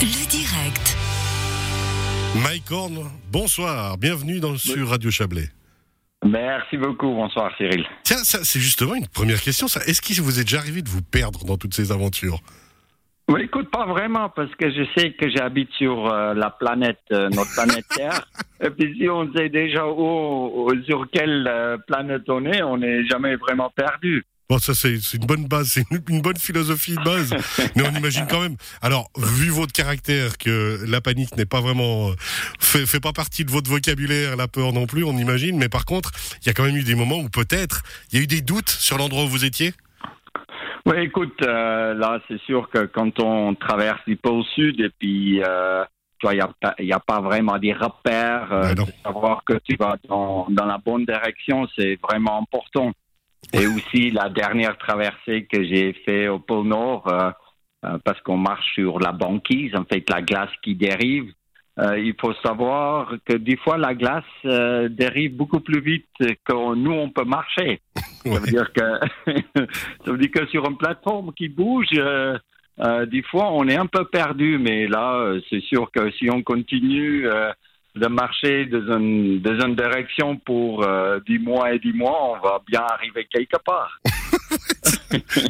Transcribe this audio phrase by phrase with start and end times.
[0.00, 0.96] Le direct.
[2.42, 5.48] Mike Horn, bonsoir, bienvenue dans, sur Radio Chablais.
[6.24, 7.84] Merci beaucoup, bonsoir Cyril.
[8.02, 9.68] Tiens, ça, c'est justement une première question.
[9.68, 9.80] Ça.
[9.86, 12.38] Est-ce qu'il vous est déjà arrivé de vous perdre dans toutes ces aventures?
[13.28, 17.28] Oui, écoute, pas vraiment, parce que je sais que j'habite sur euh, la planète, euh,
[17.30, 18.26] notre planète Terre.
[18.62, 22.76] Et puis si on sait déjà où, où- sur quelle euh, planète on est, on
[22.78, 24.24] n'est jamais vraiment perdu.
[24.50, 27.34] Bon, ça c'est une bonne base, c'est une, une bonne philosophie de base.
[27.76, 28.56] Mais on imagine quand même.
[28.82, 32.14] Alors, vu votre caractère, que la panique n'est pas vraiment euh,
[32.60, 35.56] fait, fait pas partie de votre vocabulaire, la peur non plus, on imagine.
[35.56, 36.10] Mais par contre,
[36.42, 38.42] il y a quand même eu des moments où peut-être il y a eu des
[38.42, 39.72] doutes sur l'endroit où vous étiez?
[40.86, 45.42] Oui, écoute, euh, là, c'est sûr que quand on traverse du pôle sud et puis,
[45.42, 45.82] euh,
[46.18, 49.76] tu vois, il n'y a, pas- a vraiment des repères, euh, de savoir que tu
[49.76, 52.92] vas dans, dans la bonne direction, c'est vraiment important.
[53.52, 57.30] Et aussi, la dernière traversée que j'ai fait au pôle Nord, euh,
[57.84, 61.30] euh, parce qu'on marche sur la banquise, en fait, la glace qui dérive,
[61.78, 66.74] euh, il faut savoir que des fois, la glace euh, dérive beaucoup plus vite que
[66.74, 67.80] nous, on peut marcher.
[68.24, 68.80] Ça veut dire que
[70.04, 74.06] ça veut dire que sur une plateforme qui bouge, des fois on est un peu
[74.06, 77.28] perdu, mais là c'est sûr que si on continue
[77.94, 82.40] de marcher dans une, dans une direction pour euh, 10 mois et 10 mois, on
[82.40, 84.00] va bien arriver quelque part.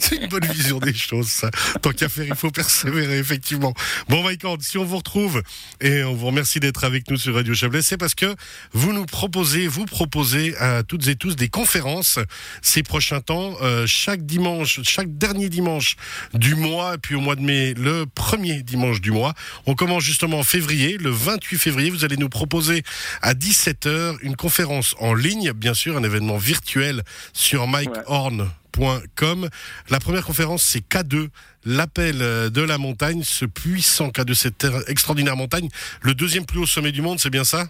[0.01, 1.51] C'est une bonne vision des choses, ça.
[1.81, 3.73] Tant qu'à faire, il faut persévérer, effectivement.
[4.09, 5.43] Bon, Horn, si on vous retrouve,
[5.81, 8.35] et on vous remercie d'être avec nous sur Radio Chablais, c'est parce que
[8.73, 12.19] vous nous proposez, vous proposez à toutes et tous des conférences
[12.63, 15.97] ces prochains temps, euh, chaque dimanche, chaque dernier dimanche
[16.35, 19.35] du mois, et puis au mois de mai, le premier dimanche du mois.
[19.67, 22.83] On commence justement en février, le 28 février, vous allez nous proposer
[23.23, 29.49] à 17h une conférence en ligne, bien sûr, un événement virtuel sur mikehorn.com.
[29.89, 31.29] La première conférence, c'est K2,
[31.65, 35.69] l'appel euh, de la montagne, ce puissant K2, cette extraordinaire montagne,
[36.03, 37.67] le deuxième plus haut sommet du monde, c'est bien ça?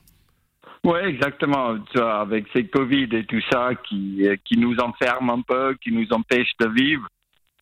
[0.83, 1.77] Oui, exactement.
[1.95, 6.07] Avec ces Covid et tout ça qui, euh, qui nous enferme un peu, qui nous
[6.11, 7.07] empêche de vivre.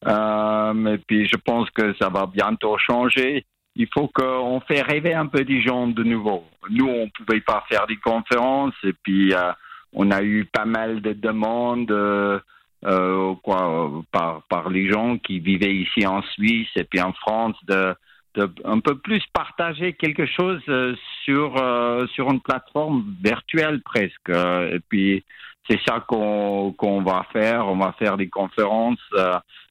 [0.07, 3.45] Euh, et puis je pense que ça va bientôt changer.
[3.75, 6.45] Il faut qu'on fait rêver un peu des gens de nouveau.
[6.71, 9.53] Nous, on pouvait pas faire des conférences et puis euh,
[9.95, 12.39] on a eu pas mal de demandes euh,
[12.85, 17.13] euh, quoi, euh, par, par les gens qui vivaient ici en Suisse et puis en
[17.13, 17.95] France de,
[18.35, 20.95] de un peu plus partager quelque chose euh,
[21.25, 24.29] sur euh, sur une plateforme virtuelle presque.
[24.29, 25.25] Et puis
[25.69, 27.69] c'est ça qu'on qu'on va faire.
[27.69, 28.99] On va faire des conférences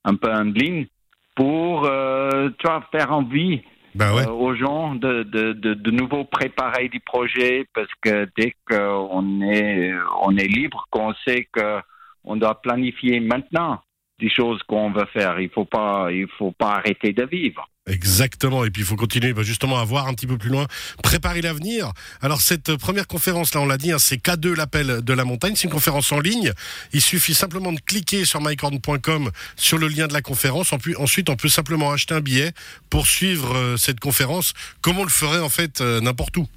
[0.04, 0.88] un peu en ligne
[1.36, 3.62] pour euh, tu vois faire envie
[3.94, 4.26] Ben ouais.
[4.28, 9.42] euh, aux gens de, de, de, de nouveau préparer des projets parce que dès qu'on
[9.42, 11.80] est on est libre, qu'on sait que
[12.24, 13.82] on doit planifier maintenant
[14.20, 15.40] des choses qu'on veut faire.
[15.40, 17.68] Il faut pas il faut pas arrêter de vivre.
[17.88, 20.68] Exactement, et puis il faut continuer bah, justement à voir un petit peu plus loin,
[21.02, 21.92] préparer l'avenir.
[22.22, 25.26] Alors cette euh, première conférence, là on l'a dit, hein, c'est K2 l'appel de la
[25.26, 26.54] montagne, c'est une conférence en ligne.
[26.94, 30.74] Il suffit simplement de cliquer sur mycorn.com sur le lien de la conférence.
[30.74, 32.54] Ensuite, on peut simplement acheter un billet
[32.92, 36.48] pour suivre euh, cette conférence, comme on le ferait en fait euh, n'importe où.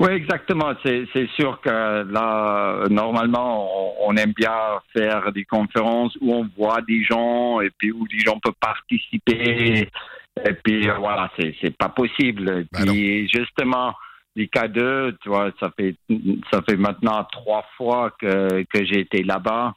[0.00, 0.72] Oui, exactement.
[0.84, 1.06] C'est,
[1.36, 3.68] sûr que là, normalement,
[4.02, 8.06] on, on aime bien faire des conférences où on voit des gens et puis où
[8.08, 9.88] des gens peuvent participer.
[10.44, 12.48] Et puis euh, voilà, c'est, pas possible.
[12.48, 13.94] Et Bah puis justement,
[14.34, 15.94] les K2, tu vois, ça fait
[16.52, 19.74] ça fait maintenant trois fois que que j'ai été là-bas.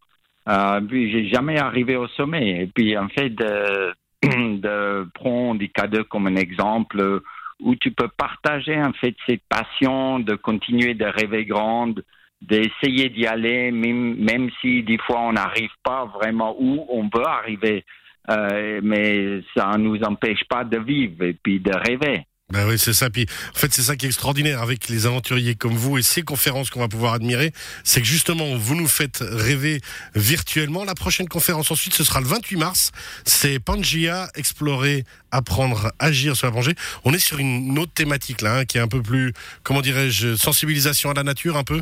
[0.50, 2.64] Euh, puis j'ai jamais arrivé au sommet.
[2.64, 7.22] Et puis en fait, de, de prendre des K2 comme un exemple
[7.62, 12.04] où tu peux partager en fait cette passion de continuer de rêver grande,
[12.42, 17.84] d'essayer d'y aller, même, si des fois on n'arrive pas vraiment où on veut arriver.
[18.30, 22.26] Euh, mais ça ne nous empêche pas de vivre et puis de rêver.
[22.54, 23.10] Ben oui, c'est ça.
[23.10, 26.22] Puis, en fait, c'est ça qui est extraordinaire avec les aventuriers comme vous et ces
[26.22, 27.52] conférences qu'on va pouvoir admirer.
[27.84, 29.82] C'est que justement, vous nous faites rêver
[30.16, 30.86] virtuellement.
[30.86, 32.92] La prochaine conférence ensuite, ce sera le 28 mars.
[33.26, 36.76] C'est Pangea, explorer, apprendre, agir sur la Pangée.
[37.04, 39.34] On est sur une autre thématique là, hein, qui est un peu plus,
[39.64, 41.82] comment dirais-je, sensibilisation à la nature un peu?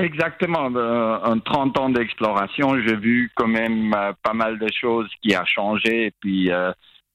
[0.00, 0.70] Exactement.
[0.72, 5.34] Euh, en 30 ans d'exploration, j'ai vu quand même euh, pas mal de choses qui
[5.34, 6.12] a changé.
[6.20, 6.70] Puis, euh,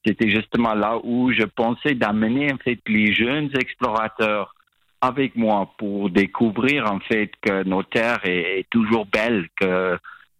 [0.06, 4.54] c'était justement là où je pensais d'amener en fait les jeunes explorateurs
[5.00, 9.98] avec moi pour découvrir en fait que nos terres est, toujours belle, que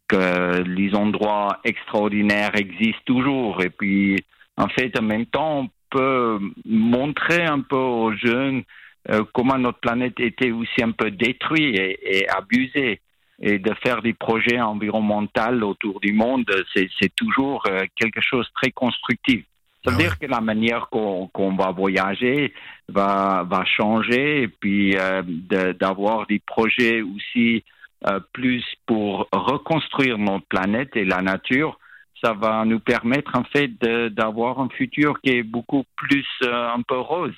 [0.09, 3.61] que les endroits extraordinaires existent toujours.
[3.61, 4.25] Et puis,
[4.57, 8.63] en fait, en même temps, on peut montrer un peu aux jeunes
[9.11, 13.01] euh, comment notre planète était aussi un peu détruite et, et abusée.
[13.43, 18.47] Et de faire des projets environnementaux autour du monde, c'est c'est toujours euh, quelque chose
[18.47, 19.45] de très constructif.
[19.87, 22.53] Ça veut Ah dire que la manière qu'on va voyager
[22.89, 27.63] va, va changer et puis euh, de- d'avoir des projets aussi
[28.09, 31.79] euh, plus pour reconstruire notre planète et la nature.
[32.23, 33.69] Ça va nous permettre en fait
[34.11, 37.35] d'avoir un futur qui est beaucoup plus euh, un peu rose.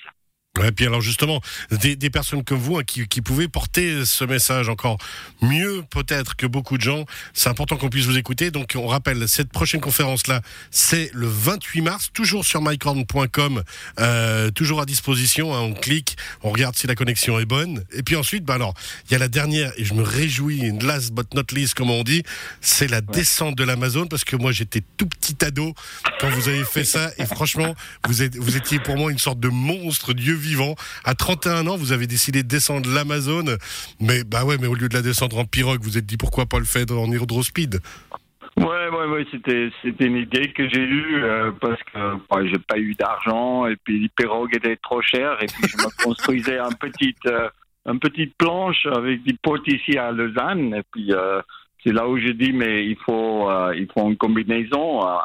[0.57, 4.23] Ouais, puis alors justement, des, des personnes comme vous hein, qui, qui pouvaient porter ce
[4.25, 4.97] message encore
[5.43, 8.49] mieux peut-être que beaucoup de gens, c'est important qu'on puisse vous écouter.
[8.49, 10.41] Donc on rappelle, cette prochaine conférence-là,
[10.71, 13.63] c'est le 28 mars, toujours sur mycorn.com,
[13.99, 15.53] euh, toujours à disposition.
[15.55, 17.83] hein, on clique, on regarde si la connexion est bonne.
[17.93, 18.73] Et puis ensuite, bah alors,
[19.07, 22.03] il y a la dernière, et je me réjouis, last but not least, comme on
[22.03, 22.23] dit,
[22.59, 25.75] c'est la descente de l'Amazon, parce que moi j'étais tout petit ado
[26.19, 27.75] quand vous avez fait ça, et franchement,
[28.07, 30.75] vous, êtes, vous étiez pour moi une sorte de monstre, Dieu vivant.
[31.03, 33.45] À 31 ans, vous avez décidé de descendre l'Amazon,
[33.99, 36.45] mais bah ouais, mais au lieu de la descendre en pirogue, vous êtes dit pourquoi
[36.47, 37.81] pas le faire en hydrospeed?
[38.59, 42.59] Ouais, ouais, ouais, c'était, c'était une idée que j'ai eue euh, parce que ouais, j'ai
[42.59, 46.59] pas eu d'argent et puis les pirogues étaient trop chères et puis je me construisais
[46.59, 47.47] un petit, euh,
[47.85, 51.41] une petite planche avec des potes ici à Lausanne et puis euh,
[51.83, 55.21] c'est là où j'ai dit mais il faut, il faut une combinaison, un,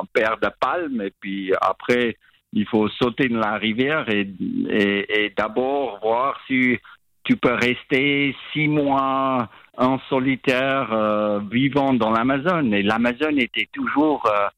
[0.00, 2.16] un paire de palmes et puis après
[2.52, 4.28] il faut sauter dans la rivière et,
[4.68, 6.78] et, et d'abord voir si
[7.26, 12.72] tu peux rester six mois en solitaire euh, vivant dans l'Amazon.
[12.72, 14.48] Et l'Amazon était toujours, euh,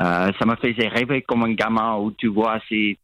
[0.00, 2.98] euh, ça me faisait rêver comme un gamin où tu vois c'est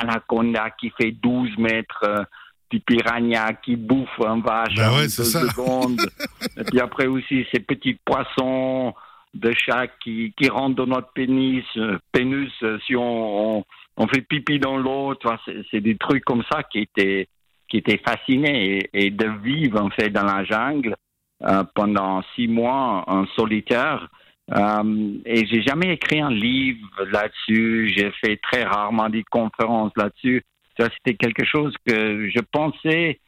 [0.00, 2.26] anaconda qui fait 12 mètres,
[2.70, 6.00] des piranhas qui bouffent un vache en ouais, deux secondes.
[6.56, 8.94] Et puis après aussi ces petits poissons
[9.34, 11.64] de chat qui, qui rentrent dans notre pénis,
[12.12, 12.52] pénus
[12.86, 13.64] si on, on,
[14.00, 15.14] on fait pipi dans l'eau.
[15.70, 17.28] C'est des trucs comme ça qui étaient
[17.68, 20.96] qui étaient fascinés et, et de vivre en fait dans la jungle
[21.42, 24.08] euh, pendant six mois en solitaire.
[24.52, 27.92] Euh, et j'ai jamais écrit un livre là-dessus.
[27.94, 30.42] J'ai fait très rarement des conférences là-dessus.
[30.78, 33.20] Ça, c'était quelque chose que je pensais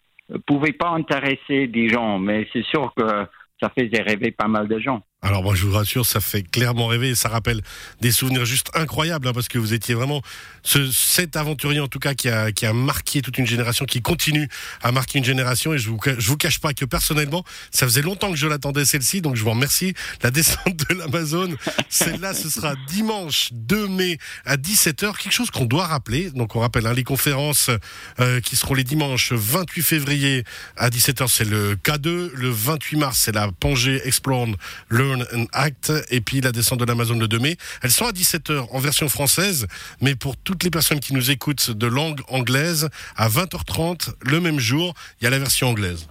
[0.46, 3.26] pouvait pas intéresser des gens, mais c'est sûr que
[3.60, 5.02] ça faisait rêver pas mal de gens.
[5.24, 7.62] Alors moi je vous rassure, ça fait clairement rêver et ça rappelle
[8.00, 10.20] des souvenirs juste incroyables hein, parce que vous étiez vraiment
[10.64, 14.02] ce, cet aventurier en tout cas qui a, qui a marqué toute une génération, qui
[14.02, 14.48] continue
[14.82, 15.74] à marquer une génération.
[15.74, 18.84] Et je vous, je vous cache pas que personnellement ça faisait longtemps que je l'attendais
[18.84, 19.20] celle-ci.
[19.20, 19.94] Donc je vous remercie.
[20.24, 21.54] La descente de l'Amazon,
[21.88, 26.30] celle-là ce sera dimanche 2 mai à 17h, quelque chose qu'on doit rappeler.
[26.30, 27.70] Donc on rappelle hein, les conférences
[28.19, 30.42] euh, qui seront les dimanches 28 février
[30.76, 34.48] à 17h c'est le K2, le 28 mars c'est la Pongée Explore
[34.90, 37.56] Learn and Act et puis la descente de l'Amazon le 2 mai.
[37.82, 39.66] Elles sont à 17h en version française,
[40.00, 44.58] mais pour toutes les personnes qui nous écoutent de langue anglaise, à 20h30 le même
[44.58, 46.08] jour, il y a la version anglaise.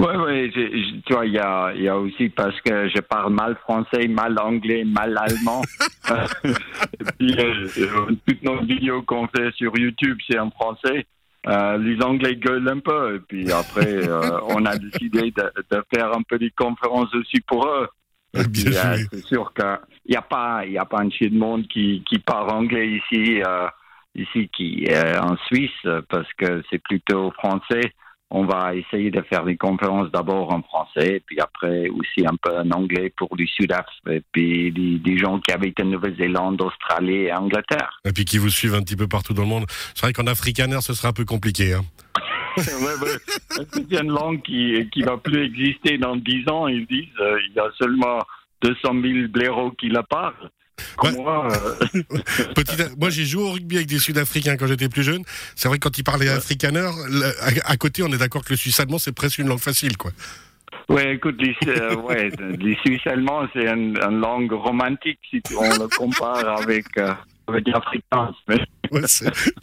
[0.00, 3.32] J'ai- j'ai- tu vois, il y a, il y a aussi parce que je parle
[3.32, 5.62] mal français, mal anglais, mal allemand.
[6.44, 11.06] Et puis, euh, euh, toutes nos vidéos qu'on fait sur YouTube, c'est en français.
[11.46, 13.16] Euh, les Anglais gueulent un peu.
[13.16, 17.40] Et puis après, euh, on a décidé de, de faire un peu des conférences aussi
[17.40, 17.88] pour eux.
[18.36, 18.42] Euh,
[19.12, 19.78] c'est sûr qu'il
[20.10, 22.88] n'y a pas, il y a pas un chien de monde qui, qui parle anglais
[22.88, 23.68] ici, euh,
[24.14, 25.70] ici qui euh, en Suisse,
[26.08, 27.92] parce que c'est plutôt français.
[28.30, 32.58] On va essayer de faire des conférences d'abord en français, puis après aussi un peu
[32.58, 37.22] en anglais pour du Sud-Af, et puis des, des gens qui habitent en Nouvelle-Zélande, Australie
[37.22, 37.98] et Angleterre.
[38.04, 39.64] Et puis qui vous suivent un petit peu partout dans le monde.
[39.94, 41.72] C'est vrai qu'en afrikaner, ce sera un peu compliqué.
[41.72, 41.80] Hein.
[42.82, 44.00] ouais, ouais.
[44.00, 47.58] Une langue qui qui va plus exister dans 10 ans Ils disent euh, il y
[47.60, 48.18] a seulement
[48.62, 50.50] 200 000 blaireaux qui la parlent.
[51.02, 51.10] Ouais.
[51.12, 52.02] moi, euh,
[52.54, 55.22] Petit- moi, j'ai joué au rugby avec des Sud-Africains quand j'étais plus jeune.
[55.56, 58.50] C'est vrai que quand ils parlaient afrikaner, le- à, à côté, on est d'accord que
[58.52, 60.12] le suisse allemand, c'est presque une langue facile, quoi.
[60.88, 65.62] ouais, écoute, les, euh, ouais, les Suisses allemands, c'est une, une langue romantique si on
[65.82, 67.12] le compare avec, euh,
[67.48, 68.32] avec l'africain.
[68.98, 69.02] Ouais,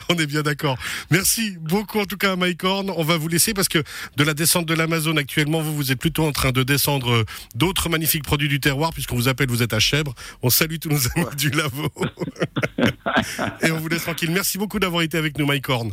[0.10, 0.78] on est bien d'accord.
[1.12, 2.92] Merci beaucoup en tout cas à Mike Horn.
[2.96, 3.80] On va vous laisser parce que
[4.18, 7.26] de la descente de l'Amazon actuellement, vous, vous êtes plutôt en train de descendre euh,
[7.56, 10.14] d'autres magnifiques produits du terroir puisqu'on vous appelle, vous êtes à Chèvre.
[10.42, 11.90] On salue tous nos amis du Lavo.
[13.62, 14.32] Et on vous laisse tranquille.
[14.32, 15.92] Merci beaucoup d'avoir été avec nous, Mike Horn.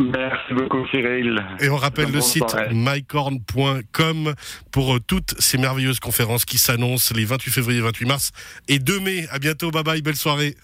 [0.00, 1.44] Merci beaucoup, Cyril.
[1.60, 4.34] Et on rappelle le site mycorn.com
[4.70, 8.32] pour euh, toutes ces merveilleuses conférences qui s'annoncent les 28 février et 28 mars
[8.68, 9.26] et 2 mai.
[9.30, 9.70] À bientôt.
[9.70, 10.02] Bye bye.
[10.02, 10.54] Belle soirée.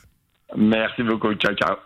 [0.57, 1.35] Merci beaucoup.
[1.35, 1.79] Ciao, ciao.